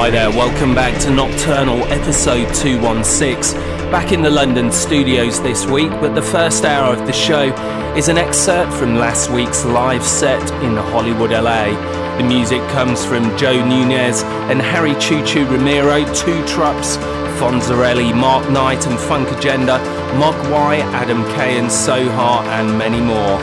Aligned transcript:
Hi 0.00 0.08
there, 0.08 0.30
welcome 0.30 0.74
back 0.74 0.98
to 1.02 1.10
Nocturnal 1.10 1.84
episode 1.92 2.54
216. 2.54 3.60
Back 3.92 4.12
in 4.12 4.22
the 4.22 4.30
London 4.30 4.72
studios 4.72 5.42
this 5.42 5.66
week, 5.66 5.90
but 5.90 6.14
the 6.14 6.22
first 6.22 6.64
hour 6.64 6.94
of 6.94 7.06
the 7.06 7.12
show 7.12 7.52
is 7.94 8.08
an 8.08 8.16
excerpt 8.16 8.72
from 8.72 8.96
last 8.96 9.30
week's 9.30 9.62
live 9.66 10.02
set 10.02 10.40
in 10.64 10.74
Hollywood, 10.74 11.32
LA. 11.32 11.66
The 12.16 12.24
music 12.24 12.62
comes 12.70 13.04
from 13.04 13.36
Joe 13.36 13.62
Nunez 13.62 14.22
and 14.48 14.62
Harry 14.62 14.94
Choo 14.94 15.22
Choo 15.26 15.44
Romero, 15.44 16.02
Two 16.14 16.42
Trups, 16.44 16.96
Fonzarelli, 17.38 18.16
Mark 18.16 18.48
Knight 18.48 18.86
and 18.86 18.98
Funk 18.98 19.28
Agenda, 19.36 19.78
Mogwai, 20.14 20.80
Adam 20.94 21.24
K 21.34 21.58
and 21.58 21.68
Soha, 21.68 22.42
and 22.58 22.78
many 22.78 23.02
more. 23.02 23.38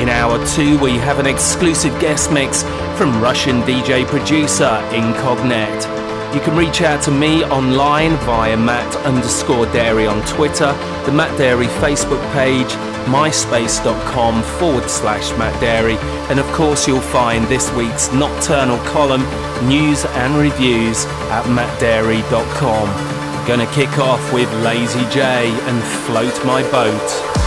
In 0.00 0.08
hour 0.08 0.38
two, 0.46 0.78
we 0.78 0.92
have 0.92 1.18
an 1.18 1.26
exclusive 1.26 1.92
guest 2.00 2.32
mix 2.32 2.62
from 2.96 3.20
Russian 3.20 3.62
DJ 3.62 4.06
producer 4.06 4.80
Incognet. 4.90 6.07
You 6.34 6.40
can 6.40 6.56
reach 6.56 6.82
out 6.82 7.02
to 7.04 7.10
me 7.10 7.42
online 7.44 8.16
via 8.18 8.54
Matt 8.54 8.94
underscore 9.06 9.64
Darey 9.66 10.10
on 10.10 10.20
Twitter, 10.26 10.72
the 11.06 11.12
Matt 11.12 11.36
Darey 11.38 11.68
Facebook 11.80 12.20
page, 12.34 12.68
myspace.com 13.06 14.42
forward 14.58 14.90
slash 14.90 15.30
Matt 15.38 15.54
Darey, 15.62 15.96
and 16.28 16.38
of 16.38 16.46
course 16.52 16.86
you'll 16.86 17.00
find 17.00 17.46
this 17.46 17.72
week's 17.72 18.12
nocturnal 18.12 18.76
column, 18.84 19.22
news 19.66 20.04
and 20.04 20.36
reviews 20.36 21.06
at 21.30 21.44
mattdarey.com. 21.44 22.88
Gonna 23.48 23.66
kick 23.72 23.98
off 23.98 24.30
with 24.30 24.52
Lazy 24.62 25.08
J 25.10 25.48
and 25.50 25.82
Float 26.04 26.44
My 26.44 26.62
Boat. 26.70 27.37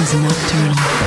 Is 0.00 0.14
nocturnal. 0.14 1.05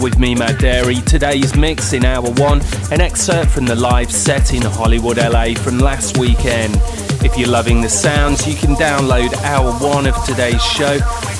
With 0.00 0.18
me, 0.18 0.34
Matt 0.34 0.60
Darey. 0.60 1.04
Today's 1.04 1.56
mix 1.56 1.92
in 1.92 2.04
hour 2.04 2.30
one, 2.36 2.60
an 2.92 3.00
excerpt 3.00 3.50
from 3.50 3.66
the 3.66 3.74
live 3.74 4.12
set 4.12 4.54
in 4.54 4.62
Hollywood, 4.62 5.16
LA 5.16 5.54
from 5.54 5.78
last 5.78 6.18
weekend. 6.18 6.76
If 7.24 7.36
you're 7.36 7.48
loving 7.48 7.80
the 7.80 7.88
sounds, 7.88 8.46
you 8.46 8.54
can 8.54 8.74
download 8.76 9.34
hour 9.42 9.72
one 9.72 10.06
of 10.06 10.14
today's 10.24 10.62
show 10.62 10.98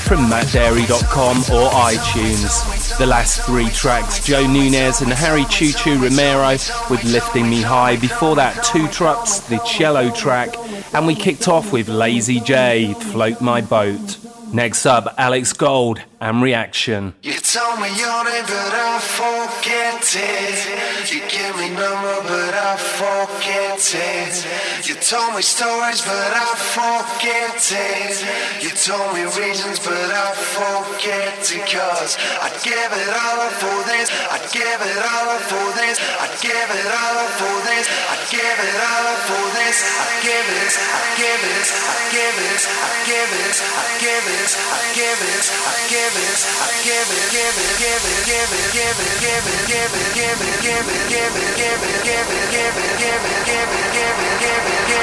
from 0.08 0.26
mattdarey.com 0.26 1.36
or 1.38 1.70
iTunes. 1.70 2.98
The 2.98 3.06
last 3.06 3.42
three 3.42 3.68
tracks, 3.70 4.24
Joe 4.24 4.46
Nunez 4.46 5.02
and 5.02 5.12
Harry 5.12 5.44
Choo 5.44 5.72
Choo 5.72 6.02
Romero 6.02 6.50
with 6.90 7.04
Lifting 7.04 7.48
Me 7.48 7.62
High. 7.62 7.96
Before 7.96 8.34
that, 8.36 8.64
Two 8.64 8.88
Trucks, 8.88 9.38
the 9.40 9.58
cello 9.58 10.10
track. 10.10 10.56
And 10.94 11.06
we 11.06 11.14
kicked 11.14 11.46
off 11.46 11.72
with 11.72 11.88
Lazy 11.88 12.40
J, 12.40 12.94
Float 12.94 13.40
My 13.40 13.60
Boat. 13.60 14.18
Next 14.52 14.86
up, 14.86 15.14
Alex 15.18 15.52
Gold 15.52 16.00
and 16.20 16.42
Reaction. 16.42 17.14
You 17.58 17.64
told 17.64 17.80
me 17.80 17.88
your 17.98 18.24
name, 18.24 18.44
but 18.46 18.72
I 18.72 19.00
forget 19.02 19.98
it. 20.14 21.10
You 21.10 21.20
give 21.26 21.56
me 21.56 21.70
number, 21.70 22.22
but 22.22 22.54
I 22.54 22.76
forget 22.76 23.82
it. 23.94 24.57
Told 25.08 25.36
me 25.36 25.40
stories, 25.40 26.04
but 26.04 26.12
I 26.36 26.52
forget 26.76 27.56
it. 27.56 28.12
You 28.60 28.68
told 28.76 29.16
me 29.16 29.24
reasons, 29.40 29.80
but 29.80 29.96
I 29.96 30.36
forget 30.36 31.40
it. 31.48 31.64
Cause 31.64 32.20
I'd 32.44 32.52
give 32.60 32.76
it 32.76 33.08
all 33.16 33.40
up 33.40 33.56
for 33.56 33.88
this. 33.88 34.12
I'd 34.28 34.44
give 34.52 34.68
it 34.68 35.00
all 35.00 35.32
up 35.32 35.40
for 35.48 35.64
this. 35.80 35.96
I'd 35.96 36.36
give 36.44 36.52
it 36.52 36.88
all 36.92 37.16
up 37.24 37.32
for 37.40 37.56
this. 37.64 37.88
I'd 37.88 38.20
give 38.28 38.60
it 38.60 38.76
all 38.76 39.04
up 39.08 39.20
for 39.24 39.48
this. 39.56 39.80
I'd 39.80 40.20
give 40.20 40.44
it, 40.44 40.76
I'd 40.76 41.16
give 41.16 41.40
it, 41.56 41.68
I'd 41.72 42.04
give 42.12 42.36
it, 42.44 42.62
I'd 42.68 43.00
give 43.08 43.32
it, 43.32 43.56
I'd 43.64 43.96
give 44.04 44.28
it. 44.28 44.48
I 44.48 44.92
give 44.92 45.22
it, 45.24 45.44
I 45.48 45.76
give 45.88 46.16
it, 46.20 46.40
I 46.52 46.72
give 46.84 47.08
it, 47.08 47.32
give 47.32 47.56
it, 47.56 47.78
give 47.80 48.02
it, 48.04 48.26
give 48.28 48.50
it, 48.52 48.68
give 48.68 48.92
it, 48.92 49.16
give 49.16 49.38
it, 49.38 49.64
give 49.64 49.84
it, 49.88 50.12
give 50.12 50.36
it, 50.36 50.44
give 50.44 50.44
it, 50.44 50.66
give 50.68 50.90
it, 50.90 51.16
give 51.16 51.32
it, 51.38 51.56
give 51.56 51.78
it, 51.78 52.04
give 52.04 52.28
it, 52.28 52.58
give 52.58 52.68
it, 52.68 52.98
give 52.98 53.24
it, 53.24 53.46
give 53.46 53.68
it, 53.68 53.92
give 53.94 54.18
it, 54.18 54.40
give 54.40 54.64
it, 54.66 54.97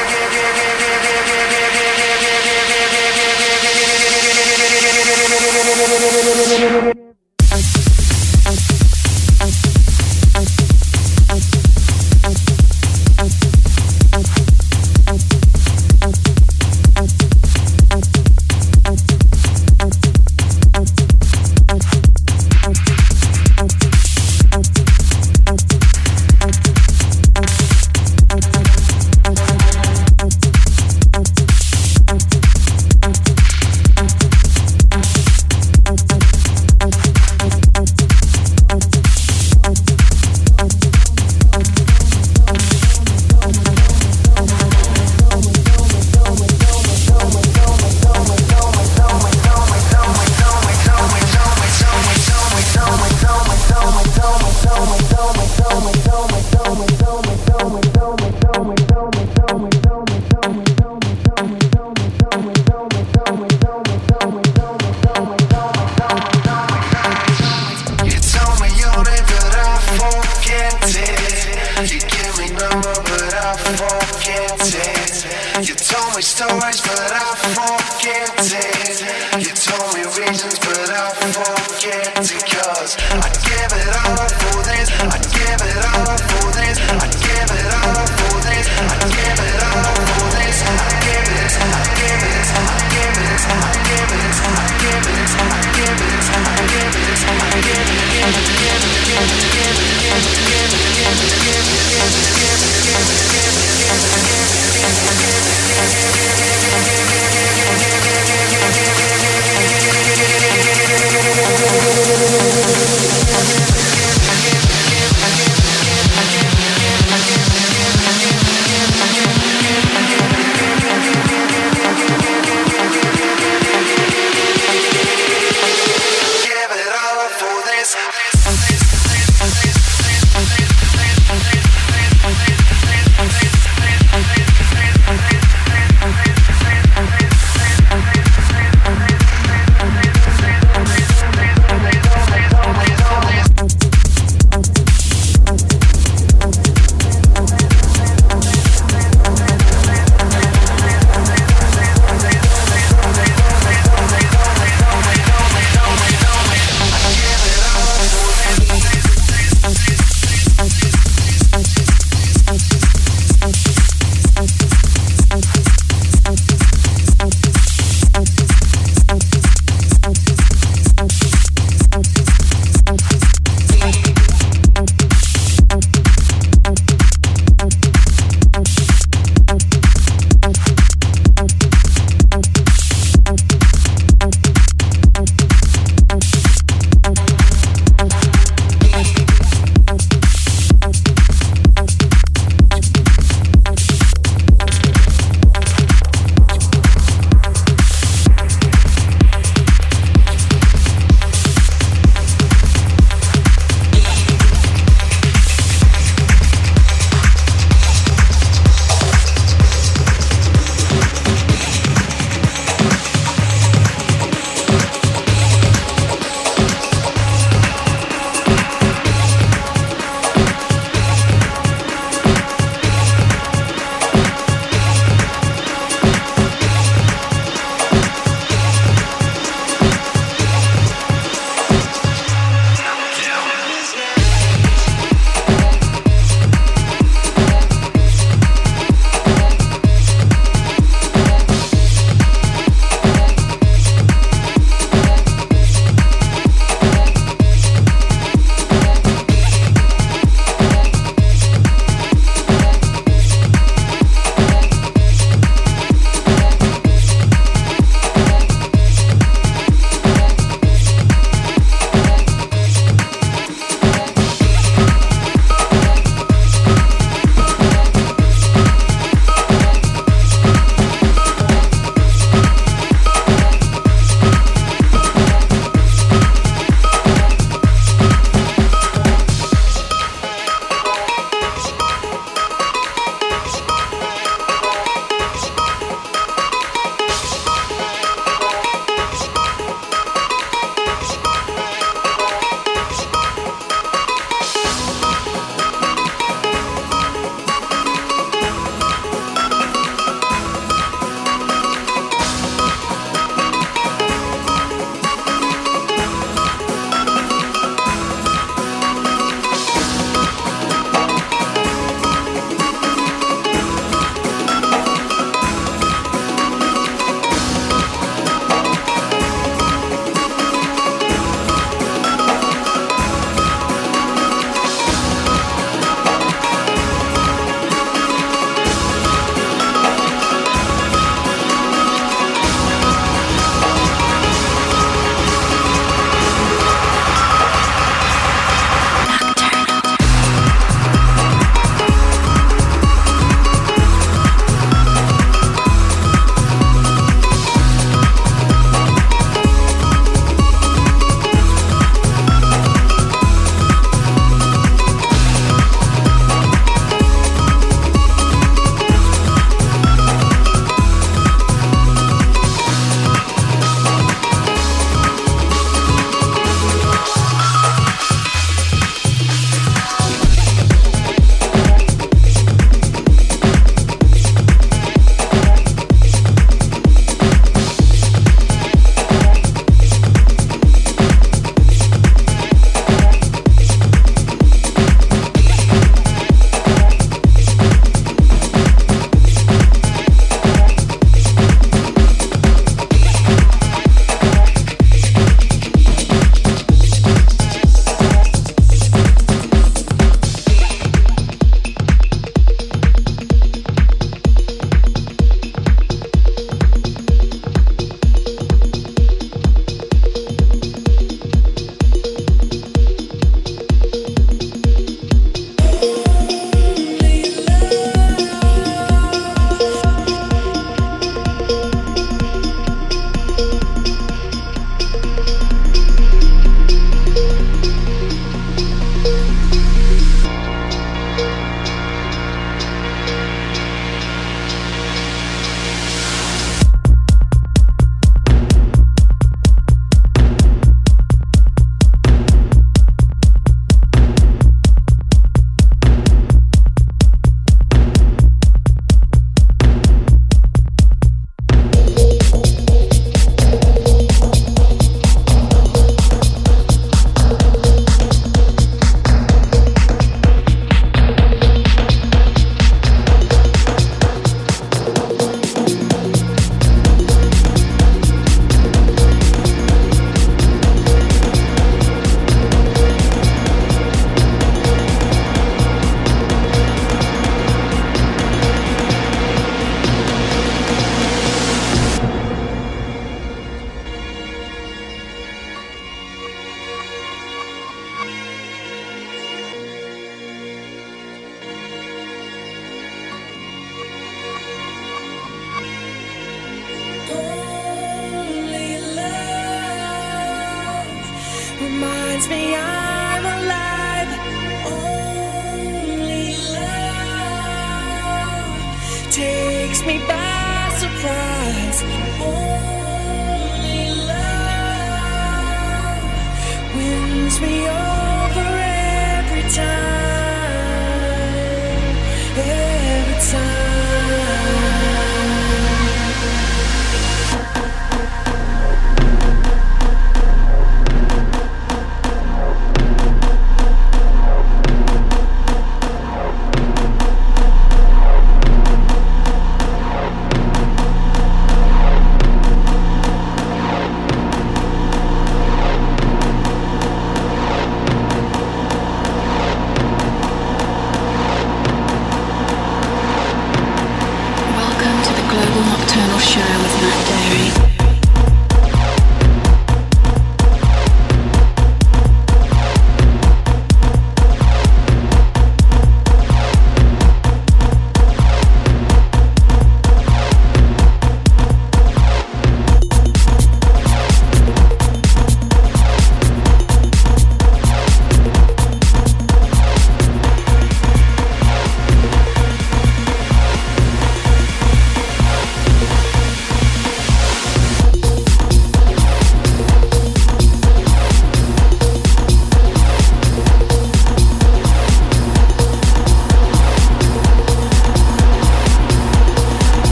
Give 555.96 556.10
it, 556.10 556.20
sounds 556.20 557.65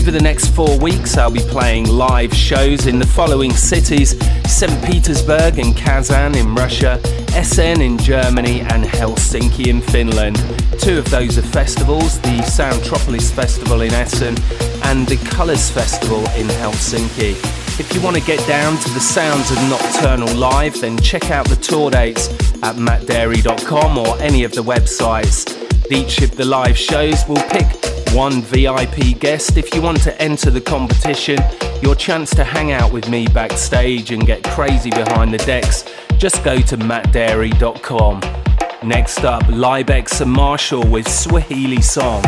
Over 0.00 0.12
the 0.12 0.22
next 0.22 0.48
four 0.56 0.78
weeks, 0.78 1.18
I'll 1.18 1.30
be 1.30 1.40
playing 1.40 1.86
live 1.86 2.32
shows 2.32 2.86
in 2.86 2.98
the 2.98 3.06
following 3.06 3.52
cities 3.52 4.18
St. 4.50 4.82
Petersburg 4.82 5.58
and 5.58 5.76
Kazan 5.76 6.34
in 6.36 6.54
Russia, 6.54 6.98
Essen 7.34 7.82
in 7.82 7.98
Germany, 7.98 8.62
and 8.62 8.82
Helsinki 8.82 9.66
in 9.66 9.82
Finland. 9.82 10.36
Two 10.80 10.98
of 10.98 11.10
those 11.10 11.36
are 11.36 11.42
festivals 11.42 12.18
the 12.22 12.38
Soundtropolis 12.38 13.30
Festival 13.30 13.82
in 13.82 13.92
Essen 13.92 14.34
and 14.84 15.06
the 15.06 15.18
Colours 15.28 15.70
Festival 15.70 16.20
in 16.30 16.46
Helsinki. 16.46 17.32
If 17.78 17.94
you 17.94 18.00
want 18.00 18.16
to 18.16 18.22
get 18.22 18.44
down 18.48 18.78
to 18.78 18.90
the 18.94 19.00
sounds 19.00 19.50
of 19.50 19.58
Nocturnal 19.68 20.34
Live, 20.34 20.80
then 20.80 20.96
check 21.00 21.30
out 21.30 21.46
the 21.46 21.56
tour 21.56 21.90
dates 21.90 22.30
at 22.62 22.76
mattdarey.com 22.76 23.98
or 23.98 24.18
any 24.18 24.44
of 24.44 24.52
the 24.52 24.62
websites. 24.62 25.46
Each 25.92 26.22
of 26.22 26.36
the 26.36 26.46
live 26.46 26.78
shows 26.78 27.28
will 27.28 27.42
pick 27.50 27.79
one 28.12 28.42
VIP 28.42 29.18
guest. 29.18 29.56
If 29.56 29.74
you 29.74 29.82
want 29.82 30.02
to 30.02 30.20
enter 30.20 30.50
the 30.50 30.60
competition, 30.60 31.38
your 31.82 31.94
chance 31.94 32.30
to 32.34 32.44
hang 32.44 32.72
out 32.72 32.92
with 32.92 33.08
me 33.08 33.26
backstage 33.28 34.10
and 34.10 34.26
get 34.26 34.42
crazy 34.44 34.90
behind 34.90 35.32
the 35.32 35.38
decks, 35.38 35.84
just 36.18 36.42
go 36.44 36.60
to 36.60 36.76
mattdarey.com. 36.76 38.20
Next 38.82 39.24
up, 39.24 39.42
Libex 39.44 40.20
and 40.20 40.32
Marshall 40.32 40.86
with 40.88 41.08
Swahili 41.08 41.82
Song. 41.82 42.24